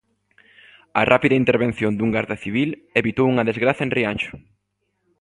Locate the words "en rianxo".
3.85-4.35